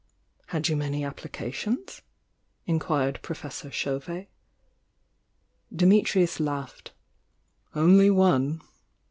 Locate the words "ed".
3.07-3.19